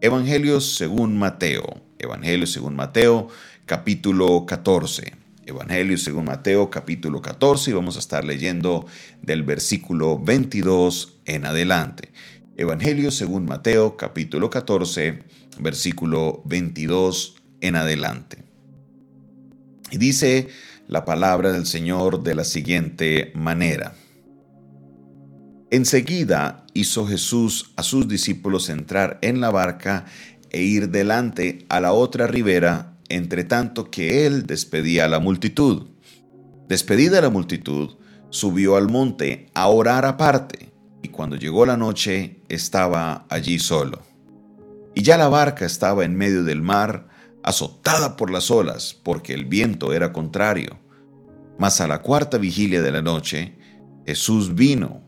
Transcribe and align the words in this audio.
Evangelio 0.00 0.60
según 0.60 1.18
Mateo. 1.18 1.82
Evangelio 1.98 2.46
según 2.46 2.76
Mateo, 2.76 3.26
capítulo 3.66 4.46
14. 4.46 5.12
Evangelio 5.44 5.98
según 5.98 6.26
Mateo, 6.26 6.70
capítulo 6.70 7.20
14, 7.20 7.72
y 7.72 7.74
vamos 7.74 7.96
a 7.96 7.98
estar 7.98 8.24
leyendo 8.24 8.86
del 9.22 9.42
versículo 9.42 10.16
22 10.16 11.16
en 11.24 11.46
adelante. 11.46 12.12
Evangelio 12.56 13.10
según 13.10 13.46
Mateo, 13.46 13.96
capítulo 13.96 14.50
14, 14.50 15.24
versículo 15.58 16.42
22 16.44 17.34
en 17.60 17.74
adelante. 17.74 18.44
Y 19.90 19.98
dice 19.98 20.46
la 20.86 21.04
palabra 21.04 21.50
del 21.50 21.66
Señor 21.66 22.22
de 22.22 22.36
la 22.36 22.44
siguiente 22.44 23.32
manera. 23.34 23.94
Enseguida 25.70 26.64
hizo 26.72 27.06
Jesús 27.06 27.72
a 27.76 27.82
sus 27.82 28.08
discípulos 28.08 28.70
entrar 28.70 29.18
en 29.20 29.42
la 29.42 29.50
barca 29.50 30.06
e 30.50 30.62
ir 30.62 30.88
delante 30.88 31.66
a 31.68 31.80
la 31.80 31.92
otra 31.92 32.26
ribera, 32.26 32.96
entre 33.10 33.44
tanto 33.44 33.90
que 33.90 34.26
él 34.26 34.46
despedía 34.46 35.04
a 35.04 35.08
la 35.08 35.20
multitud. 35.20 35.88
Despedida 36.68 37.20
la 37.20 37.28
multitud, 37.28 37.96
subió 38.30 38.76
al 38.76 38.88
monte 38.88 39.50
a 39.52 39.68
orar 39.68 40.06
aparte, 40.06 40.72
y 41.02 41.08
cuando 41.08 41.36
llegó 41.36 41.66
la 41.66 41.76
noche 41.76 42.40
estaba 42.48 43.26
allí 43.28 43.58
solo. 43.58 44.00
Y 44.94 45.02
ya 45.02 45.18
la 45.18 45.28
barca 45.28 45.66
estaba 45.66 46.04
en 46.04 46.16
medio 46.16 46.44
del 46.44 46.62
mar, 46.62 47.08
azotada 47.42 48.16
por 48.16 48.30
las 48.30 48.50
olas, 48.50 48.98
porque 49.02 49.34
el 49.34 49.44
viento 49.44 49.92
era 49.92 50.14
contrario. 50.14 50.78
Mas 51.58 51.82
a 51.82 51.86
la 51.86 52.00
cuarta 52.00 52.38
vigilia 52.38 52.80
de 52.80 52.90
la 52.90 53.02
noche, 53.02 53.58
Jesús 54.06 54.54
vino 54.54 55.07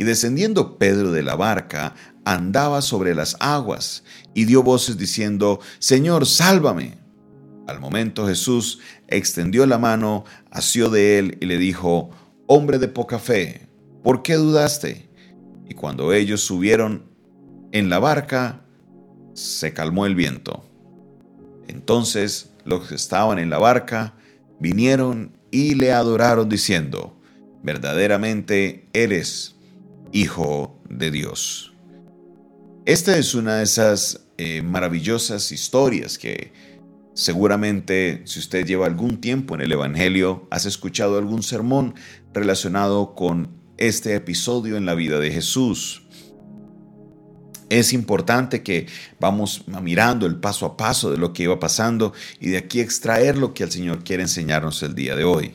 Y 0.00 0.04
descendiendo 0.04 0.78
Pedro 0.78 1.12
de 1.12 1.22
la 1.22 1.36
barca, 1.36 1.94
andaba 2.24 2.80
sobre 2.80 3.14
las 3.14 3.36
aguas, 3.38 4.02
y 4.32 4.46
dio 4.46 4.62
voces 4.62 4.96
diciendo, 4.96 5.60
Señor, 5.78 6.24
sálvame. 6.24 6.96
Al 7.66 7.80
momento 7.80 8.26
Jesús 8.26 8.78
extendió 9.08 9.66
la 9.66 9.76
mano, 9.76 10.24
asió 10.50 10.88
de 10.88 11.18
él 11.18 11.36
y 11.42 11.44
le 11.44 11.58
dijo, 11.58 12.08
Hombre 12.46 12.78
de 12.78 12.88
poca 12.88 13.18
fe, 13.18 13.68
¿por 14.02 14.22
qué 14.22 14.36
dudaste? 14.36 15.10
Y 15.68 15.74
cuando 15.74 16.14
ellos 16.14 16.40
subieron 16.40 17.04
en 17.70 17.90
la 17.90 17.98
barca, 17.98 18.64
se 19.34 19.74
calmó 19.74 20.06
el 20.06 20.14
viento. 20.14 20.64
Entonces 21.68 22.54
los 22.64 22.88
que 22.88 22.94
estaban 22.94 23.38
en 23.38 23.50
la 23.50 23.58
barca 23.58 24.14
vinieron 24.60 25.36
y 25.50 25.74
le 25.74 25.92
adoraron 25.92 26.48
diciendo, 26.48 27.20
verdaderamente 27.62 28.88
eres 28.94 29.59
Hijo 30.12 30.76
de 30.88 31.12
Dios. 31.12 31.72
Esta 32.84 33.16
es 33.16 33.34
una 33.34 33.56
de 33.56 33.62
esas 33.62 34.26
eh, 34.38 34.60
maravillosas 34.60 35.52
historias 35.52 36.18
que 36.18 36.52
seguramente 37.14 38.22
si 38.24 38.40
usted 38.40 38.66
lleva 38.66 38.86
algún 38.86 39.20
tiempo 39.20 39.54
en 39.54 39.60
el 39.60 39.70
Evangelio, 39.70 40.48
has 40.50 40.66
escuchado 40.66 41.16
algún 41.16 41.44
sermón 41.44 41.94
relacionado 42.34 43.14
con 43.14 43.50
este 43.76 44.16
episodio 44.16 44.76
en 44.76 44.84
la 44.84 44.94
vida 44.94 45.20
de 45.20 45.30
Jesús. 45.30 46.02
Es 47.68 47.92
importante 47.92 48.64
que 48.64 48.86
vamos 49.20 49.64
mirando 49.80 50.26
el 50.26 50.36
paso 50.36 50.66
a 50.66 50.76
paso 50.76 51.12
de 51.12 51.18
lo 51.18 51.32
que 51.32 51.44
iba 51.44 51.60
pasando 51.60 52.12
y 52.40 52.48
de 52.48 52.58
aquí 52.58 52.80
extraer 52.80 53.38
lo 53.38 53.54
que 53.54 53.62
el 53.62 53.70
Señor 53.70 54.02
quiere 54.02 54.24
enseñarnos 54.24 54.82
el 54.82 54.96
día 54.96 55.14
de 55.14 55.22
hoy. 55.22 55.52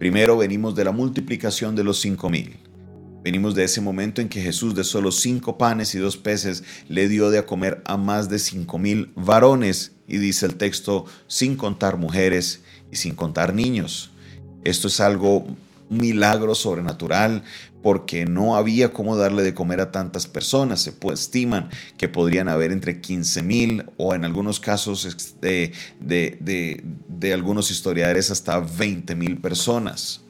Primero 0.00 0.36
venimos 0.36 0.74
de 0.74 0.84
la 0.84 0.90
multiplicación 0.90 1.76
de 1.76 1.84
los 1.84 2.00
cinco 2.00 2.28
mil. 2.28 2.65
Venimos 3.26 3.56
de 3.56 3.64
ese 3.64 3.80
momento 3.80 4.20
en 4.20 4.28
que 4.28 4.40
Jesús 4.40 4.76
de 4.76 4.84
solo 4.84 5.10
cinco 5.10 5.58
panes 5.58 5.96
y 5.96 5.98
dos 5.98 6.16
peces 6.16 6.62
le 6.88 7.08
dio 7.08 7.28
de 7.28 7.44
comer 7.44 7.82
a 7.84 7.96
más 7.96 8.28
de 8.28 8.38
cinco 8.38 8.78
mil 8.78 9.10
varones, 9.16 9.90
y 10.06 10.18
dice 10.18 10.46
el 10.46 10.54
texto, 10.54 11.06
sin 11.26 11.56
contar 11.56 11.96
mujeres 11.96 12.60
y 12.92 12.94
sin 12.94 13.16
contar 13.16 13.52
niños. 13.52 14.12
Esto 14.62 14.86
es 14.86 15.00
algo 15.00 15.44
milagro 15.90 16.54
sobrenatural 16.54 17.42
porque 17.82 18.26
no 18.26 18.54
había 18.54 18.92
cómo 18.92 19.16
darle 19.16 19.42
de 19.42 19.54
comer 19.54 19.80
a 19.80 19.90
tantas 19.90 20.28
personas. 20.28 20.82
Se 20.82 20.94
estiman 21.12 21.68
que 21.98 22.08
podrían 22.08 22.48
haber 22.48 22.70
entre 22.70 23.00
15 23.00 23.42
mil 23.42 23.86
o 23.96 24.14
en 24.14 24.24
algunos 24.24 24.60
casos 24.60 25.36
de, 25.40 25.72
de, 25.98 26.84
de 27.08 27.32
algunos 27.32 27.72
historiadores 27.72 28.30
hasta 28.30 28.60
20 28.60 29.16
mil 29.16 29.38
personas. 29.38 30.20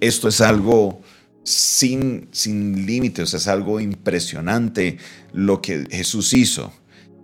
Esto 0.00 0.28
es 0.28 0.40
algo 0.40 1.02
sin, 1.44 2.28
sin 2.32 2.86
límites. 2.86 3.34
Es 3.34 3.46
algo 3.46 3.78
impresionante 3.78 4.98
lo 5.32 5.62
que 5.62 5.86
Jesús 5.90 6.32
hizo. 6.32 6.72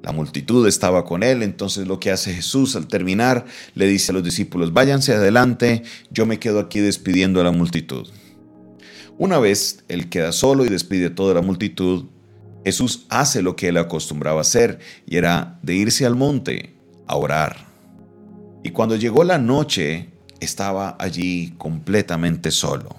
La 0.03 0.12
multitud 0.12 0.66
estaba 0.66 1.04
con 1.04 1.22
él, 1.22 1.42
entonces 1.42 1.86
lo 1.86 2.00
que 2.00 2.10
hace 2.10 2.32
Jesús 2.32 2.75
al 2.75 2.86
terminar 2.86 3.44
le 3.75 3.86
dice 3.86 4.12
a 4.12 4.14
los 4.14 4.25
discípulos, 4.25 4.72
váyanse 4.72 5.12
adelante, 5.12 5.82
yo 6.10 6.25
me 6.25 6.38
quedo 6.38 6.59
aquí 6.59 6.80
despidiendo 6.80 7.41
a 7.41 7.44
la 7.44 7.50
multitud. 7.50 8.09
Una 9.19 9.38
vez 9.38 9.84
él 9.88 10.09
queda 10.09 10.32
solo 10.32 10.64
y 10.64 10.70
despide 10.70 11.06
a 11.06 11.14
toda 11.14 11.34
la 11.34 11.42
multitud, 11.42 12.06
Jesús 12.64 13.04
hace 13.10 13.42
lo 13.42 13.56
que 13.56 13.69
él 13.69 13.76
acostumbraba 13.76 14.41
hacer 14.41 14.78
y 15.06 15.16
era 15.16 15.59
de 15.62 15.75
irse 15.75 16.06
al 16.06 16.16
monte 16.16 16.75
a 17.06 17.16
orar. 17.16 17.66
Y 18.62 18.70
cuando 18.70 18.97
llegó 18.97 19.25
la 19.25 19.38
noche, 19.38 20.09
estaba 20.41 20.97
allí 20.98 21.54
completamente 21.59 22.50
solo. 22.50 22.97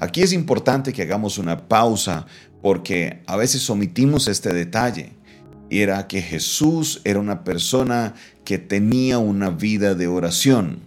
Aquí 0.00 0.22
es 0.22 0.32
importante 0.32 0.92
que 0.92 1.02
hagamos 1.02 1.38
una 1.38 1.68
pausa 1.68 2.26
porque 2.62 3.22
a 3.26 3.36
veces 3.36 3.68
omitimos 3.70 4.28
este 4.28 4.52
detalle. 4.52 5.12
Y 5.68 5.80
era 5.80 6.06
que 6.06 6.20
Jesús 6.20 7.00
era 7.04 7.18
una 7.18 7.44
persona 7.44 8.14
que 8.44 8.58
tenía 8.58 9.18
una 9.18 9.50
vida 9.50 9.94
de 9.94 10.06
oración. 10.06 10.80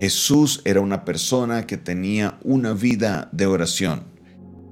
Jesús 0.00 0.60
era 0.64 0.80
una 0.80 1.04
persona 1.04 1.66
que 1.66 1.76
tenía 1.76 2.38
una 2.42 2.72
vida 2.72 3.28
de 3.32 3.46
oración. 3.46 4.04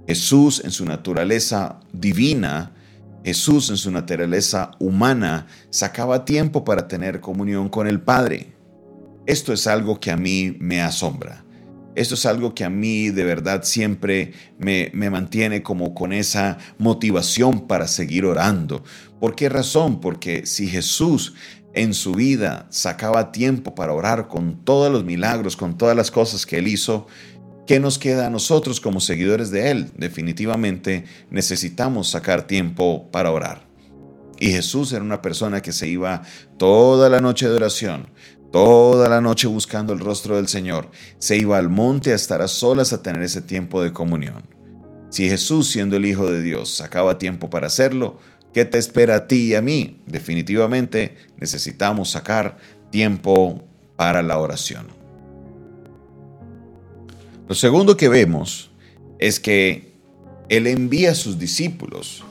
Jesús 0.06 0.62
en 0.64 0.70
su 0.70 0.84
naturaleza 0.84 1.80
divina, 1.92 2.72
Jesús 3.24 3.70
en 3.70 3.76
su 3.76 3.90
naturaleza 3.90 4.72
humana, 4.78 5.46
sacaba 5.70 6.24
tiempo 6.24 6.64
para 6.64 6.86
tener 6.86 7.20
comunión 7.20 7.68
con 7.68 7.88
el 7.88 8.00
Padre. 8.00 8.52
Esto 9.26 9.52
es 9.52 9.66
algo 9.66 9.98
que 9.98 10.12
a 10.12 10.16
mí 10.16 10.56
me 10.60 10.80
asombra. 10.80 11.45
Esto 11.96 12.14
es 12.14 12.26
algo 12.26 12.54
que 12.54 12.62
a 12.62 12.70
mí 12.70 13.08
de 13.08 13.24
verdad 13.24 13.62
siempre 13.64 14.32
me, 14.58 14.90
mantiene 15.10 15.62
como 15.62 15.94
con 15.94 16.12
esa 16.12 16.58
motivación 16.78 17.66
para 17.66 17.88
seguir 17.88 18.26
orando. 18.26 18.84
¿Por 19.18 19.34
qué 19.34 19.48
razón? 19.48 20.00
Porque 20.00 20.44
si 20.44 20.68
Jesús 20.68 21.34
en 21.72 21.94
su 21.94 22.12
vida 22.12 22.66
sacaba 22.68 23.32
tiempo 23.32 23.74
para 23.74 23.94
orar 23.94 24.28
con 24.28 24.62
todos 24.62 24.92
los 24.92 25.04
milagros, 25.04 25.56
con 25.56 25.78
todas 25.78 25.96
las 25.96 26.10
cosas 26.10 26.44
que 26.44 26.58
él 26.58 26.68
hizo, 26.68 27.06
¿qué 27.66 27.80
nos 27.80 27.98
queda 27.98 28.26
a 28.26 28.30
nosotros 28.30 28.78
como 28.78 29.00
seguidores 29.00 29.50
de 29.50 29.70
él? 29.70 29.90
Definitivamente 29.96 31.04
necesitamos 31.30 32.10
sacar 32.10 32.46
tiempo 32.46 33.10
para 33.10 33.30
orar. 33.30 33.66
Y 34.38 34.50
Jesús 34.50 34.92
era 34.92 35.02
una 35.02 35.22
persona 35.22 35.62
que 35.62 35.72
se 35.72 35.88
iba 35.88 36.22
toda 36.59 37.09
la 37.09 37.21
noche 37.21 37.48
de 37.48 37.54
oración, 37.54 38.09
toda 38.53 39.09
la 39.09 39.21
noche 39.21 39.47
buscando 39.47 39.93
el 39.93 40.01
rostro 40.01 40.37
del 40.37 40.48
Señor. 40.48 40.91
Se 41.19 41.37
iba 41.37 41.59
al 41.59 41.69
monte 41.69 42.13
a 42.13 42.15
estar 42.16 42.43
a 42.43 42.48
solas 42.48 42.93
a 42.93 43.03
tener 43.03 43.22
ese 43.22 43.43
tiempo 43.43 43.83
de 43.83 43.93
comunión. 43.93 44.43
Si 45.10 45.28
Jesús, 45.28 45.71
siendo 45.71 45.97
el 45.97 46.07
Hijo 46.07 46.31
de 46.31 46.43
Dios, 46.43 46.71
sacaba 46.71 47.19
tiempo 47.19 47.48
para 47.48 47.69
hacerlo, 47.69 48.19
¿qué 48.53 48.65
te 48.65 48.78
espera 48.78 49.16
a 49.16 49.27
ti 49.28 49.48
y 49.48 49.54
a 49.54 49.63
mí? 49.63 50.01
Definitivamente 50.07 51.16
necesitamos 51.39 52.10
sacar 52.10 52.59
tiempo 52.91 53.65
para 53.97 54.22
la 54.22 54.39
oración. 54.39 54.87
Lo 57.48 57.54
segundo 57.54 57.97
que 57.97 58.09
vemos 58.09 58.71
es 59.19 59.39
que 59.39 59.93
Él 60.48 60.66
envía 60.66 61.13
a 61.13 61.15
sus 61.15 61.39
discípulos 61.39 62.25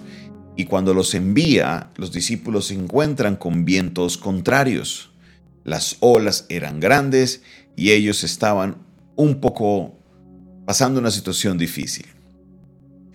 y 0.56 0.66
cuando 0.66 0.94
los 0.94 1.14
envía, 1.14 1.92
los 1.96 2.12
discípulos 2.12 2.68
se 2.68 2.76
encuentran 2.76 3.36
con 3.36 3.66
vientos 3.66 4.18
contrarios. 4.18 5.12
Las 5.66 5.98
olas 6.00 6.46
eran 6.48 6.80
grandes 6.80 7.42
y 7.76 7.92
ellos 7.92 8.24
estaban 8.24 8.78
un 9.18 9.42
poco 9.42 10.00
pasando 10.66 11.02
una 11.02 11.12
situación 11.12 11.58
difícil. 11.58 12.06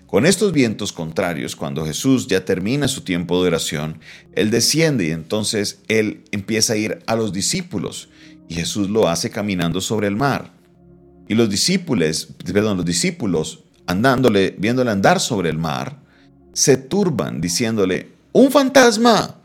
Con 0.07 0.27
estos 0.27 0.53
vientos 0.53 0.93
contrarios, 0.93 1.55
cuando 1.55 1.87
Jesús 1.87 2.27
ya 2.27 2.45
termina 2.45 2.89
su 2.89 3.03
tiempo 3.03 3.41
de 3.41 3.49
oración, 3.49 4.01
Él 4.35 4.51
desciende 4.51 5.07
y 5.07 5.11
entonces 5.13 5.79
Él 5.87 6.25
empieza 6.33 6.73
a 6.73 6.77
ir 6.77 6.99
a 7.07 7.15
los 7.15 7.33
discípulos 7.33 8.09
y 8.49 8.55
Jesús 8.55 8.91
lo 8.91 9.09
hace 9.09 9.31
caminando 9.31 9.81
sobre 9.81 10.09
el 10.09 10.17
mar. 10.17 10.53
Y 11.29 11.35
los 11.35 11.49
discípulos, 11.49 12.29
perdón, 12.45 12.77
los 12.77 12.87
discípulos 12.87 13.63
viéndole 14.59 14.91
andar 14.91 15.21
sobre 15.21 15.49
el 15.49 15.59
mar, 15.59 16.01
se 16.53 16.77
turban 16.77 17.41
diciéndole, 17.41 18.09
un 18.33 18.51
fantasma. 18.51 19.40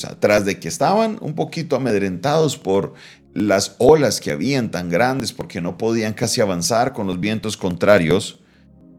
Sea, 0.00 0.18
tras 0.18 0.44
de 0.44 0.58
que 0.58 0.68
estaban 0.68 1.18
un 1.20 1.34
poquito 1.34 1.76
amedrentados 1.76 2.56
por 2.56 2.94
las 3.34 3.76
olas 3.78 4.20
que 4.20 4.32
habían 4.32 4.70
tan 4.70 4.88
grandes 4.88 5.32
porque 5.32 5.60
no 5.60 5.78
podían 5.78 6.14
casi 6.14 6.40
avanzar 6.40 6.92
con 6.92 7.06
los 7.06 7.20
vientos 7.20 7.56
contrarios, 7.56 8.40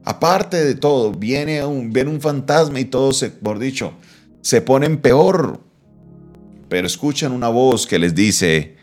Aparte 0.03 0.63
de 0.63 0.75
todo, 0.75 1.11
viene 1.11 1.63
un, 1.63 1.93
viene 1.93 2.09
un 2.09 2.21
fantasma 2.21 2.79
y 2.79 2.85
todos, 2.85 3.17
se, 3.17 3.29
por 3.29 3.59
dicho, 3.59 3.93
se 4.41 4.61
ponen 4.61 4.97
peor. 4.97 5.61
Pero 6.69 6.87
escuchan 6.87 7.31
una 7.31 7.49
voz 7.49 7.85
que 7.85 7.99
les 7.99 8.15
dice, 8.15 8.77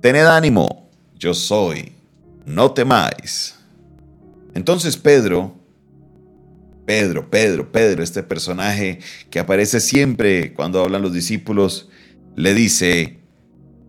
tened 0.00 0.26
ánimo, 0.26 0.90
yo 1.16 1.34
soy, 1.34 1.92
no 2.44 2.72
temáis. 2.72 3.54
Entonces 4.54 4.96
Pedro, 4.96 5.54
Pedro, 6.86 7.28
Pedro, 7.28 7.72
Pedro, 7.72 8.02
este 8.02 8.22
personaje 8.22 9.00
que 9.28 9.40
aparece 9.40 9.80
siempre 9.80 10.54
cuando 10.54 10.82
hablan 10.82 11.02
los 11.02 11.12
discípulos, 11.12 11.88
le 12.36 12.54
dice, 12.54 13.18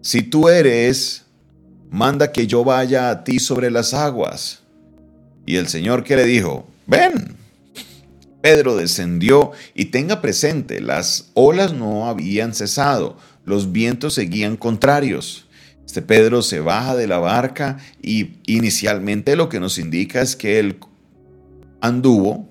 si 0.02 0.24
tú 0.24 0.50
eres, 0.50 1.26
manda 1.92 2.32
que 2.32 2.48
yo 2.48 2.64
vaya 2.64 3.10
a 3.10 3.24
ti 3.24 3.40
sobre 3.40 3.70
las 3.70 3.94
aguas. 3.94 4.64
Y 5.46 5.56
el 5.58 5.68
Señor 5.68 6.04
que 6.04 6.16
le 6.16 6.26
dijo, 6.26 6.68
ven. 6.88 7.36
Pedro 8.42 8.76
descendió 8.76 9.52
y 9.74 9.86
tenga 9.86 10.22
presente, 10.22 10.80
las 10.80 11.32
olas 11.34 11.74
no 11.74 12.08
habían 12.08 12.54
cesado, 12.54 13.18
los 13.46 13.72
vientos 13.72 14.14
seguían 14.14 14.58
contrarios. 14.58 15.48
Este 15.86 16.02
Pedro 16.02 16.42
se 16.42 16.60
baja 16.60 16.96
de 16.96 17.08
la 17.08 17.18
barca 17.18 17.78
y 18.02 18.36
inicialmente 18.46 19.36
lo 19.36 19.50
que 19.50 19.60
nos 19.60 19.78
indica 19.78 20.22
es 20.22 20.36
que 20.36 20.60
él 20.60 20.78
anduvo, 21.82 22.48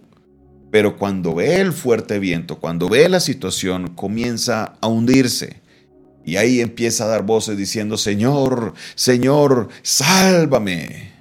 pero 0.70 0.96
cuando 0.96 1.34
ve 1.34 1.60
el 1.60 1.72
fuerte 1.72 2.18
viento, 2.18 2.58
cuando 2.58 2.88
ve 2.88 3.08
la 3.08 3.20
situación, 3.20 3.94
comienza 3.94 4.76
a 4.80 4.88
hundirse. 4.88 5.60
Y 6.24 6.36
ahí 6.36 6.60
empieza 6.60 7.04
a 7.04 7.08
dar 7.08 7.24
voces 7.24 7.56
diciendo, 7.56 7.96
Señor, 7.96 8.74
Señor, 8.96 9.68
sálvame. 9.82 11.12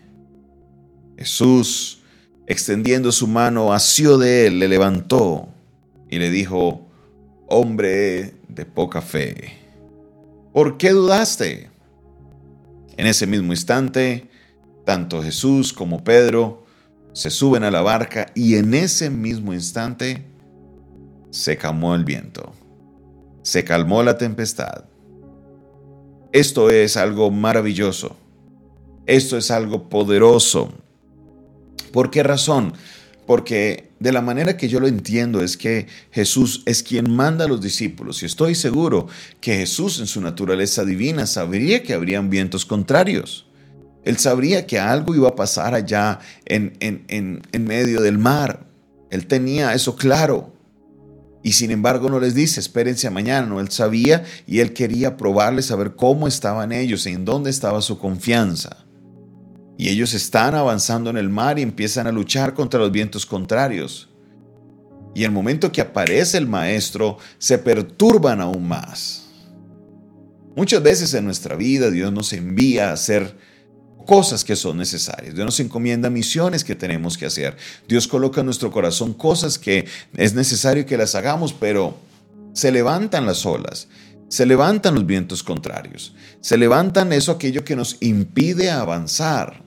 Jesús, 1.17 1.99
extendiendo 2.47 3.11
su 3.11 3.27
mano, 3.27 3.71
asió 3.71 4.17
de 4.17 4.47
él, 4.47 4.59
le 4.59 4.67
levantó 4.67 5.47
y 6.09 6.17
le 6.17 6.29
dijo, 6.31 6.87
hombre 7.47 8.33
de 8.47 8.65
poca 8.65 9.01
fe, 9.01 9.53
¿por 10.53 10.77
qué 10.77 10.89
dudaste? 10.89 11.69
En 12.97 13.07
ese 13.07 13.27
mismo 13.27 13.53
instante, 13.53 14.27
tanto 14.85 15.21
Jesús 15.21 15.71
como 15.71 16.03
Pedro 16.03 16.64
se 17.15 17.31
suben 17.31 17.63
a 17.63 17.71
la 17.71 17.81
barca 17.81 18.27
y 18.35 18.57
en 18.57 18.75
ese 18.75 19.09
mismo 19.09 19.55
instante 19.55 20.23
se 21.31 21.57
calmó 21.57 21.95
el 21.95 22.05
viento, 22.05 22.53
se 23.41 23.63
calmó 23.63 24.03
la 24.03 24.19
tempestad. 24.19 24.85
Esto 26.31 26.69
es 26.69 26.97
algo 26.97 27.31
maravilloso, 27.31 28.15
esto 29.07 29.37
es 29.37 29.49
algo 29.49 29.89
poderoso, 29.89 30.71
¿Por 31.95 32.11
qué 32.11 32.23
razón? 32.23 32.73
Porque 33.25 33.91
de 34.01 34.11
la 34.11 34.19
manera 34.19 34.57
que 34.57 34.67
yo 34.67 34.81
lo 34.81 34.87
entiendo 34.87 35.41
es 35.41 35.55
que 35.55 35.87
Jesús 36.11 36.61
es 36.65 36.83
quien 36.83 37.09
manda 37.09 37.45
a 37.45 37.47
los 37.47 37.61
discípulos 37.61 38.21
y 38.21 38.25
estoy 38.25 38.53
seguro 38.53 39.07
que 39.39 39.55
Jesús 39.55 40.01
en 40.01 40.07
su 40.07 40.19
naturaleza 40.19 40.83
divina 40.83 41.25
sabría 41.25 41.83
que 41.83 41.93
habrían 41.93 42.29
vientos 42.29 42.65
contrarios. 42.65 43.45
Él 44.05 44.17
sabría 44.17 44.67
que 44.67 44.79
algo 44.79 45.15
iba 45.15 45.29
a 45.29 45.35
pasar 45.35 45.73
allá 45.73 46.19
en, 46.45 46.77
en, 46.79 47.65
medio 47.65 48.01
del 48.01 48.19
mar. 48.19 48.67
Él 49.09 49.25
tenía 49.25 49.73
eso 49.73 49.95
claro. 49.95 50.53
Y 51.41 51.53
sin 51.53 51.71
embargo 51.71 52.09
no 52.09 52.19
les 52.19 52.35
dice, 52.35 52.59
espérense 52.59 53.07
a 53.07 53.11
mañana. 53.11 53.47
No, 53.47 53.59
él 53.59 53.69
sabía 53.69 54.23
y 54.45 54.59
él 54.59 54.73
quería 54.73 55.17
probarles, 55.17 55.65
saber 55.65 55.95
cómo 55.95 56.27
estaban 56.27 56.71
ellos, 56.71 57.05
en 57.07 57.25
dónde 57.25 57.49
estaba 57.49 57.81
su 57.81 57.97
confianza. 57.97 58.85
Y 59.77 59.89
ellos 59.89 60.13
están 60.13 60.53
avanzando 60.53 61.09
en 61.09 61.17
el 61.17 61.29
mar 61.29 61.57
y 61.57 61.63
empiezan 61.63 62.05
a 62.05 62.11
luchar 62.11 62.53
contra 62.53 62.79
los 62.79 62.91
vientos 62.91 63.25
contrarios. 63.25 64.09
Y 65.15 65.23
el 65.23 65.31
momento 65.31 65.71
que 65.71 65.81
aparece 65.81 66.37
el 66.37 66.47
maestro, 66.47 67.17
se 67.39 67.57
perturban 67.57 68.39
aún 68.39 68.67
más. 68.67 69.25
Muchas 70.55 70.83
veces 70.83 71.13
en 71.15 71.25
nuestra 71.25 71.55
vida 71.55 71.89
Dios 71.89 72.13
nos 72.13 72.33
envía 72.33 72.89
a 72.89 72.93
hacer 72.93 73.35
cosas 74.05 74.43
que 74.43 74.55
son 74.55 74.77
necesarias. 74.77 75.35
Dios 75.35 75.45
nos 75.45 75.59
encomienda 75.59 76.09
misiones 76.09 76.63
que 76.63 76.75
tenemos 76.75 77.17
que 77.17 77.25
hacer. 77.25 77.57
Dios 77.87 78.07
coloca 78.07 78.41
en 78.41 78.45
nuestro 78.45 78.71
corazón 78.71 79.13
cosas 79.13 79.57
que 79.57 79.85
es 80.15 80.33
necesario 80.33 80.85
que 80.85 80.97
las 80.97 81.15
hagamos, 81.15 81.53
pero 81.53 81.97
se 82.53 82.71
levantan 82.71 83.25
las 83.25 83.45
olas, 83.45 83.87
se 84.29 84.45
levantan 84.45 84.95
los 84.95 85.05
vientos 85.05 85.43
contrarios, 85.43 86.15
se 86.39 86.57
levantan 86.57 87.11
eso 87.11 87.31
aquello 87.31 87.63
que 87.63 87.75
nos 87.75 87.97
impide 87.99 88.71
avanzar. 88.71 89.63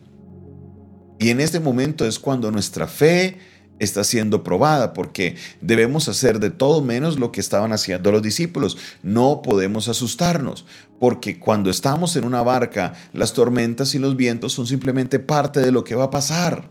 Y 1.18 1.30
en 1.30 1.40
este 1.40 1.60
momento 1.60 2.06
es 2.06 2.18
cuando 2.18 2.50
nuestra 2.50 2.86
fe 2.86 3.38
está 3.78 4.04
siendo 4.04 4.42
probada, 4.42 4.92
porque 4.92 5.36
debemos 5.60 6.08
hacer 6.08 6.40
de 6.40 6.50
todo 6.50 6.82
menos 6.82 7.18
lo 7.18 7.32
que 7.32 7.40
estaban 7.40 7.72
haciendo 7.72 8.12
los 8.12 8.22
discípulos. 8.22 8.78
No 9.02 9.42
podemos 9.42 9.88
asustarnos, 9.88 10.64
porque 10.98 11.38
cuando 11.38 11.70
estamos 11.70 12.16
en 12.16 12.24
una 12.24 12.42
barca, 12.42 12.94
las 13.12 13.32
tormentas 13.32 13.94
y 13.94 13.98
los 13.98 14.16
vientos 14.16 14.52
son 14.52 14.66
simplemente 14.66 15.18
parte 15.18 15.60
de 15.60 15.72
lo 15.72 15.84
que 15.84 15.94
va 15.94 16.04
a 16.04 16.10
pasar. 16.10 16.70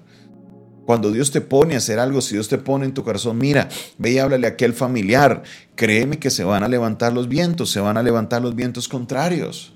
Cuando 0.85 1.11
Dios 1.11 1.31
te 1.31 1.41
pone 1.41 1.75
a 1.75 1.79
hacer 1.79 1.99
algo, 1.99 2.21
si 2.21 2.35
Dios 2.35 2.47
te 2.47 2.57
pone 2.57 2.85
en 2.85 2.93
tu 2.93 3.03
corazón, 3.03 3.37
mira, 3.37 3.67
ve 3.97 4.11
y 4.11 4.19
háblale 4.19 4.47
a 4.47 4.51
aquel 4.51 4.71
familiar, 4.71 5.43
créeme 5.75 6.17
que 6.17 6.29
se 6.29 6.45
van 6.45 6.63
a 6.63 6.69
levantar 6.69 7.11
los 7.11 7.27
vientos, 7.27 7.71
se 7.71 7.81
van 7.81 7.97
a 7.97 8.03
levantar 8.03 8.41
los 8.41 8.55
vientos 8.55 8.87
contrarios. 8.87 9.73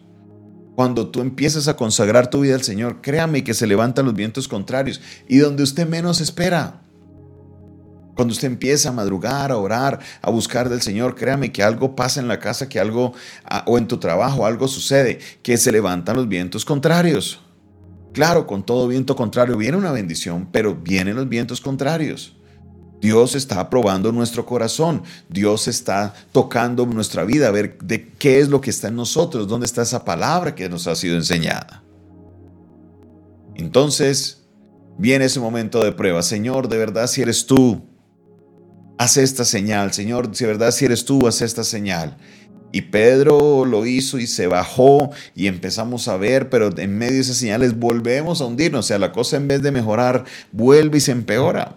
Cuando 0.73 1.09
tú 1.09 1.19
empiezas 1.19 1.67
a 1.67 1.75
consagrar 1.75 2.29
tu 2.29 2.39
vida 2.39 2.55
al 2.55 2.63
Señor, 2.63 3.01
créame 3.01 3.43
que 3.43 3.53
se 3.53 3.67
levantan 3.67 4.05
los 4.05 4.13
vientos 4.13 4.47
contrarios 4.47 5.01
y 5.27 5.39
donde 5.39 5.63
usted 5.63 5.85
menos 5.85 6.21
espera. 6.21 6.81
Cuando 8.21 8.33
usted 8.33 8.49
empieza 8.49 8.89
a 8.89 8.91
madrugar, 8.91 9.49
a 9.49 9.57
orar, 9.57 9.99
a 10.21 10.29
buscar 10.29 10.69
del 10.69 10.83
Señor, 10.83 11.15
créame 11.15 11.51
que 11.51 11.63
algo 11.63 11.95
pasa 11.95 12.19
en 12.19 12.27
la 12.27 12.37
casa, 12.39 12.69
que 12.69 12.79
algo, 12.79 13.13
o 13.65 13.79
en 13.79 13.87
tu 13.87 13.97
trabajo, 13.97 14.45
algo 14.45 14.67
sucede, 14.67 15.17
que 15.41 15.57
se 15.57 15.71
levantan 15.71 16.17
los 16.17 16.27
vientos 16.27 16.63
contrarios. 16.63 17.41
Claro, 18.13 18.45
con 18.45 18.63
todo 18.63 18.87
viento 18.87 19.15
contrario 19.15 19.57
viene 19.57 19.75
una 19.75 19.91
bendición, 19.91 20.49
pero 20.51 20.75
vienen 20.75 21.15
los 21.15 21.27
vientos 21.29 21.61
contrarios. 21.61 22.37
Dios 23.01 23.33
está 23.33 23.67
probando 23.71 24.11
nuestro 24.11 24.45
corazón. 24.45 25.01
Dios 25.27 25.67
está 25.67 26.13
tocando 26.31 26.85
nuestra 26.85 27.23
vida 27.23 27.47
a 27.47 27.51
ver 27.51 27.79
de 27.79 28.07
qué 28.19 28.39
es 28.39 28.49
lo 28.49 28.61
que 28.61 28.69
está 28.69 28.89
en 28.89 28.97
nosotros, 28.97 29.47
dónde 29.47 29.65
está 29.65 29.81
esa 29.81 30.05
palabra 30.05 30.53
que 30.53 30.69
nos 30.69 30.85
ha 30.85 30.95
sido 30.95 31.15
enseñada. 31.15 31.81
Entonces, 33.55 34.43
viene 34.99 35.25
ese 35.25 35.39
momento 35.39 35.83
de 35.83 35.91
prueba. 35.91 36.21
Señor, 36.21 36.67
de 36.67 36.77
verdad, 36.77 37.07
si 37.07 37.23
eres 37.23 37.47
tú, 37.47 37.89
haz 38.97 39.17
esta 39.17 39.45
señal. 39.45 39.93
Señor, 39.93 40.29
si 40.33 40.43
de 40.43 40.51
verdad, 40.51 40.71
si 40.71 40.85
eres 40.85 41.05
tú, 41.05 41.27
haz 41.27 41.41
esta 41.41 41.63
señal. 41.63 42.17
Y 42.71 42.83
Pedro 42.83 43.65
lo 43.65 43.85
hizo 43.85 44.17
y 44.17 44.27
se 44.27 44.47
bajó 44.47 45.11
y 45.35 45.47
empezamos 45.47 46.07
a 46.07 46.15
ver, 46.17 46.49
pero 46.49 46.69
en 46.77 46.97
medio 46.97 47.15
de 47.15 47.21
esas 47.21 47.37
señales 47.37 47.77
volvemos 47.77 48.41
a 48.41 48.45
hundirnos. 48.45 48.85
O 48.85 48.87
sea, 48.87 48.99
la 48.99 49.11
cosa 49.11 49.37
en 49.37 49.47
vez 49.47 49.61
de 49.61 49.71
mejorar, 49.71 50.23
vuelve 50.51 50.99
y 50.99 51.01
se 51.01 51.11
empeora 51.11 51.75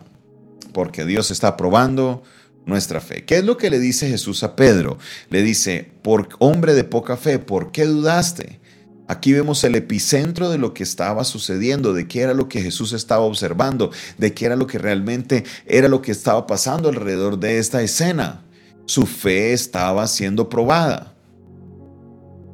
porque 0.72 1.04
Dios 1.06 1.30
está 1.30 1.56
probando 1.56 2.22
nuestra 2.66 3.00
fe. 3.00 3.24
¿Qué 3.24 3.38
es 3.38 3.44
lo 3.44 3.56
que 3.56 3.70
le 3.70 3.78
dice 3.78 4.08
Jesús 4.08 4.42
a 4.42 4.56
Pedro? 4.56 4.98
Le 5.30 5.42
dice, 5.42 5.90
por 6.02 6.28
hombre 6.38 6.74
de 6.74 6.84
poca 6.84 7.16
fe, 7.16 7.38
¿por 7.38 7.72
qué 7.72 7.86
dudaste? 7.86 8.60
Aquí 9.06 9.34
vemos 9.34 9.62
el 9.64 9.74
epicentro 9.74 10.48
de 10.48 10.56
lo 10.56 10.72
que 10.72 10.82
estaba 10.82 11.24
sucediendo, 11.24 11.92
de 11.92 12.08
qué 12.08 12.22
era 12.22 12.32
lo 12.32 12.48
que 12.48 12.62
Jesús 12.62 12.92
estaba 12.94 13.22
observando, 13.24 13.90
de 14.16 14.32
qué 14.32 14.46
era 14.46 14.56
lo 14.56 14.66
que 14.66 14.78
realmente 14.78 15.44
era 15.66 15.88
lo 15.88 16.00
que 16.00 16.12
estaba 16.12 16.46
pasando 16.46 16.88
alrededor 16.88 17.38
de 17.38 17.58
esta 17.58 17.82
escena. 17.82 18.44
Su 18.86 19.06
fe 19.06 19.52
estaba 19.52 20.06
siendo 20.06 20.48
probada. 20.48 21.14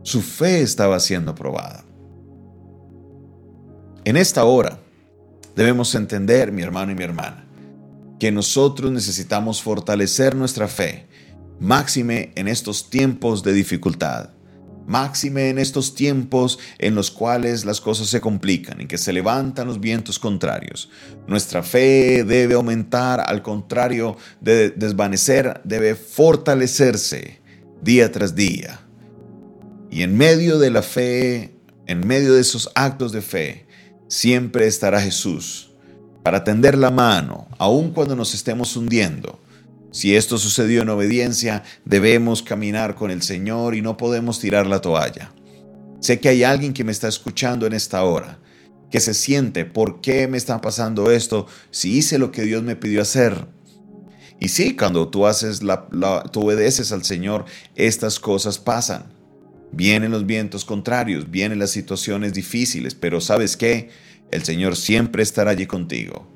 Su 0.02 0.22
fe 0.22 0.62
estaba 0.62 0.98
siendo 0.98 1.34
probada. 1.34 1.84
En 4.04 4.16
esta 4.16 4.44
hora 4.44 4.78
debemos 5.54 5.94
entender, 5.94 6.50
mi 6.50 6.62
hermano 6.62 6.90
y 6.90 6.94
mi 6.96 7.04
hermana, 7.04 7.44
que 8.18 8.32
nosotros 8.32 8.90
necesitamos 8.90 9.62
fortalecer 9.62 10.34
nuestra 10.34 10.66
fe, 10.66 11.06
máxime 11.60 12.32
en 12.34 12.48
estos 12.48 12.90
tiempos 12.90 13.42
de 13.42 13.52
dificultad, 13.52 14.30
máxime 14.90 15.50
en 15.50 15.58
estos 15.58 15.94
tiempos 15.94 16.58
en 16.78 16.96
los 16.96 17.12
cuales 17.12 17.64
las 17.64 17.80
cosas 17.80 18.08
se 18.08 18.20
complican 18.20 18.80
y 18.80 18.86
que 18.86 18.98
se 18.98 19.12
levantan 19.12 19.68
los 19.68 19.78
vientos 19.78 20.18
contrarios. 20.18 20.90
Nuestra 21.28 21.62
fe 21.62 22.24
debe 22.24 22.54
aumentar, 22.54 23.22
al 23.24 23.40
contrario 23.40 24.16
de 24.40 24.70
desvanecer, 24.70 25.60
debe 25.62 25.94
fortalecerse 25.94 27.40
día 27.80 28.10
tras 28.10 28.34
día. 28.34 28.80
Y 29.90 30.02
en 30.02 30.16
medio 30.16 30.58
de 30.58 30.70
la 30.70 30.82
fe, 30.82 31.54
en 31.86 32.04
medio 32.04 32.34
de 32.34 32.40
esos 32.40 32.68
actos 32.74 33.12
de 33.12 33.22
fe, 33.22 33.66
siempre 34.08 34.66
estará 34.66 35.00
Jesús 35.00 35.70
para 36.24 36.42
tender 36.42 36.76
la 36.76 36.90
mano, 36.90 37.46
aun 37.58 37.92
cuando 37.92 38.16
nos 38.16 38.34
estemos 38.34 38.76
hundiendo 38.76 39.38
si 39.92 40.14
esto 40.14 40.38
sucedió 40.38 40.82
en 40.82 40.88
obediencia, 40.88 41.64
debemos 41.84 42.42
caminar 42.42 42.94
con 42.94 43.10
el 43.10 43.22
Señor 43.22 43.74
y 43.74 43.82
no 43.82 43.96
podemos 43.96 44.38
tirar 44.38 44.66
la 44.66 44.80
toalla. 44.80 45.32
Sé 46.00 46.20
que 46.20 46.28
hay 46.28 46.44
alguien 46.44 46.72
que 46.72 46.84
me 46.84 46.92
está 46.92 47.08
escuchando 47.08 47.66
en 47.66 47.72
esta 47.72 48.04
hora, 48.04 48.38
que 48.90 49.00
se 49.00 49.14
siente, 49.14 49.64
¿por 49.64 50.00
qué 50.00 50.28
me 50.28 50.38
está 50.38 50.60
pasando 50.60 51.10
esto 51.10 51.46
si 51.70 51.96
hice 51.98 52.18
lo 52.18 52.30
que 52.30 52.42
Dios 52.42 52.62
me 52.62 52.76
pidió 52.76 53.02
hacer? 53.02 53.48
Y 54.38 54.48
sí, 54.48 54.76
cuando 54.76 55.08
tú 55.08 55.26
haces 55.26 55.62
la, 55.62 55.88
tú 56.32 56.42
obedeces 56.42 56.92
al 56.92 57.04
Señor, 57.04 57.44
estas 57.74 58.20
cosas 58.20 58.58
pasan. 58.58 59.12
Vienen 59.72 60.12
los 60.12 60.24
vientos 60.24 60.64
contrarios, 60.64 61.30
vienen 61.30 61.58
las 61.58 61.70
situaciones 61.70 62.32
difíciles, 62.32 62.94
pero 62.94 63.20
¿sabes 63.20 63.56
qué? 63.56 63.90
El 64.30 64.44
Señor 64.44 64.76
siempre 64.76 65.22
estará 65.22 65.50
allí 65.50 65.66
contigo. 65.66 66.26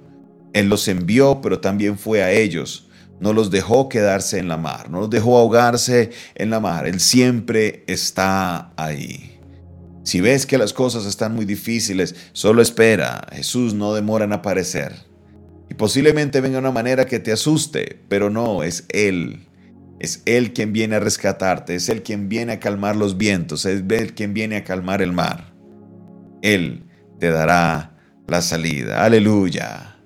Él 0.53 0.69
los 0.69 0.87
envió, 0.89 1.41
pero 1.41 1.61
también 1.61 1.99
fue 1.99 2.23
a 2.23 2.31
ellos 2.31 2.89
no 3.21 3.33
los 3.33 3.51
dejó 3.51 3.89
quedarse 3.89 4.39
en 4.39 4.49
la 4.49 4.57
mar, 4.57 4.91
no 4.91 5.01
los 5.01 5.11
dejó 5.11 5.39
ahogarse 5.39 6.11
en 6.35 6.51
la 6.51 6.61
mar. 6.61 6.87
Él 6.87 7.01
siempre 7.01 7.85
está 7.87 8.73
ahí. 8.77 9.41
Si 10.05 10.21
ves 10.21 10.45
que 10.45 10.59
las 10.59 10.73
cosas 10.73 11.07
están 11.07 11.35
muy 11.35 11.47
difíciles, 11.47 12.15
solo 12.33 12.61
espera. 12.61 13.27
Jesús 13.33 13.73
no 13.73 13.95
demora 13.95 14.27
en 14.27 14.35
aparecer. 14.35 14.93
Y 15.71 15.75
posiblemente 15.75 16.43
venga 16.43 16.59
una 16.59 16.71
manera 16.71 17.07
que 17.07 17.21
te 17.21 17.33
asuste, 17.33 18.01
pero 18.09 18.29
no, 18.29 18.63
es 18.63 18.85
Él. 18.91 19.47
Es 19.99 20.23
Él 20.27 20.53
quien 20.53 20.75
viene 20.75 20.97
a 20.97 21.01
rescatarte, 21.01 21.75
es 21.77 21.89
Él 21.89 22.03
quien 22.03 22.29
viene 22.29 22.53
a 22.53 22.61
calmar 22.61 22.97
los 22.97 23.17
vientos, 23.17 23.65
es 23.65 23.83
Él 23.89 24.15
quien 24.15 24.35
viene 24.35 24.57
a 24.57 24.65
calmar 24.65 25.01
el 25.01 25.13
mar. 25.13 25.55
Él 26.43 26.85
te 27.19 27.31
dará 27.31 27.97
la 28.27 28.43
salida. 28.43 29.05
Aleluya. 29.05 29.97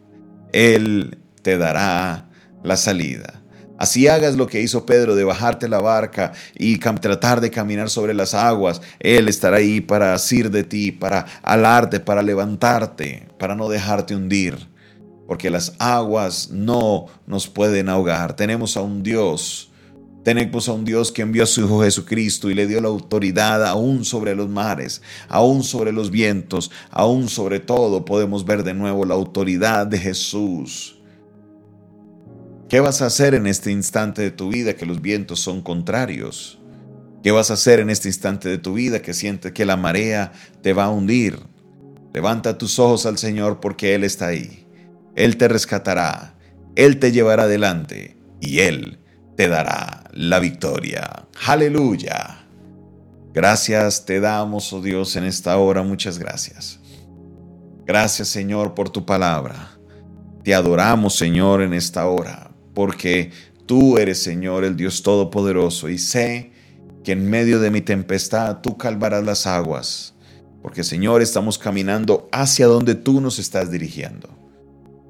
Él 0.53 1.19
te 1.43 1.59
dará 1.59 2.28
la 2.63 2.77
salida. 2.77 3.43
Así 3.79 4.09
hagas 4.09 4.37
lo 4.37 4.49
que 4.49 4.61
hizo 4.61 4.85
Pedro 4.85 5.15
de 5.15 5.23
bajarte 5.23 5.69
la 5.69 5.81
barca 5.81 6.33
y 6.59 6.79
tratar 6.79 7.41
de 7.41 7.51
caminar 7.51 7.89
sobre 7.89 8.13
las 8.13 8.35
aguas. 8.35 8.83
Él 8.99 9.29
estará 9.29 9.59
ahí 9.59 9.81
para 9.81 10.15
asir 10.15 10.51
de 10.51 10.65
ti, 10.65 10.91
para 10.91 11.25
alarte, 11.43 12.01
para 12.01 12.23
levantarte, 12.23 13.29
para 13.39 13.55
no 13.55 13.69
dejarte 13.69 14.17
hundir. 14.17 14.57
Porque 15.29 15.49
las 15.49 15.75
aguas 15.79 16.51
no 16.51 17.07
nos 17.27 17.47
pueden 17.47 17.89
ahogar. 17.89 18.35
Tenemos 18.35 18.77
a 18.77 18.81
un 18.81 19.05
Dios. 19.05 19.71
Tenemos 20.25 20.69
a 20.69 20.73
un 20.73 20.85
Dios 20.85 21.13
que 21.13 21.23
envió 21.23 21.45
a 21.45 21.47
su 21.47 21.61
Hijo 21.61 21.83
Jesucristo 21.83 22.51
y 22.51 22.55
le 22.55 22.67
dio 22.67 22.81
la 22.81 22.89
autoridad 22.89 23.65
aún 23.65 24.05
sobre 24.05 24.35
los 24.35 24.49
mares, 24.49 25.01
aún 25.29 25.63
sobre 25.63 25.93
los 25.93 26.11
vientos, 26.11 26.73
aún 26.91 27.29
sobre 27.29 27.61
todo 27.61 28.05
podemos 28.05 28.45
ver 28.45 28.65
de 28.65 28.75
nuevo 28.75 29.05
la 29.05 29.15
autoridad 29.15 29.87
de 29.87 29.99
Jesús 29.99 30.98
¿Qué 32.69 32.81
vas 32.81 33.01
a 33.01 33.07
hacer 33.07 33.35
en 33.35 33.47
este 33.47 33.71
instante 33.71 34.21
de 34.21 34.31
tu 34.31 34.51
vida 34.51 34.75
que 34.75 34.85
los 34.85 35.01
vientos 35.01 35.41
son 35.41 35.63
contrarios? 35.63 36.59
¿Qué 37.23 37.31
vas 37.31 37.51
a 37.51 37.55
hacer 37.55 37.81
en 37.81 37.89
este 37.89 38.09
instante 38.09 38.51
de 38.51 38.59
tu 38.59 38.75
vida 38.75 39.01
que 39.01 39.15
sientes 39.15 39.53
que 39.53 39.65
la 39.65 39.79
marea 39.79 40.33
te 40.61 40.75
va 40.75 40.85
a 40.85 40.91
hundir? 40.91 41.41
Levanta 42.13 42.59
tus 42.59 42.79
ojos 42.79 43.07
al 43.07 43.17
Señor 43.17 43.61
porque 43.61 43.95
Él 43.95 44.05
está 44.05 44.27
ahí. 44.27 44.67
Él 45.17 45.39
te 45.39 45.49
rescatará, 45.49 46.35
Él 46.77 46.99
te 46.99 47.11
llevará 47.11 47.45
adelante 47.45 48.19
y 48.39 48.59
Él 48.59 48.99
te 49.35 49.49
dará 49.49 50.05
la 50.13 50.39
victoria. 50.39 51.27
Aleluya. 51.47 52.45
Gracias 53.33 54.05
te 54.05 54.21
damos, 54.21 54.75
oh 54.75 54.83
Dios, 54.83 55.17
en 55.17 55.25
esta 55.25 55.57
hora. 55.57 55.83
Muchas 55.83 56.19
gracias. 56.19 56.81
Gracias, 57.87 58.29
Señor, 58.29 58.75
por 58.75 58.91
tu 58.91 59.07
palabra. 59.07 59.71
Te 60.45 60.55
adoramos, 60.55 61.17
Señor, 61.17 61.63
en 61.63 61.73
esta 61.73 62.07
hora 62.07 62.48
porque 62.79 63.33
tú 63.67 63.99
eres, 63.99 64.23
Señor, 64.23 64.63
el 64.63 64.77
Dios 64.77 65.03
Todopoderoso, 65.03 65.89
y 65.89 65.99
sé 65.99 66.53
que 67.03 67.11
en 67.11 67.29
medio 67.29 67.59
de 67.59 67.73
mi 67.73 67.81
tempestad 67.81 68.59
tú 68.61 68.77
calvarás 68.77 69.25
las 69.25 69.49
aguas, 69.49 70.15
porque, 70.63 70.85
Señor, 70.85 71.21
estamos 71.21 71.59
caminando 71.59 72.29
hacia 72.31 72.69
donde 72.69 72.95
tú 72.95 73.21
nos 73.21 73.41
estás 73.41 73.73
dirigiendo. 73.73 74.29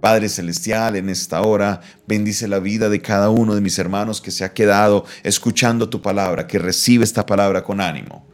Padre 0.00 0.30
Celestial, 0.30 0.96
en 0.96 1.10
esta 1.10 1.42
hora 1.42 1.82
bendice 2.06 2.48
la 2.48 2.58
vida 2.58 2.88
de 2.88 3.02
cada 3.02 3.28
uno 3.28 3.54
de 3.54 3.60
mis 3.60 3.78
hermanos 3.78 4.22
que 4.22 4.30
se 4.30 4.44
ha 4.44 4.54
quedado 4.54 5.04
escuchando 5.22 5.90
tu 5.90 6.00
palabra, 6.00 6.46
que 6.46 6.58
recibe 6.58 7.04
esta 7.04 7.26
palabra 7.26 7.64
con 7.64 7.82
ánimo. 7.82 8.26